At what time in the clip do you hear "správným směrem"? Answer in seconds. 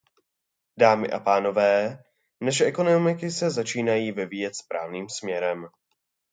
4.55-5.67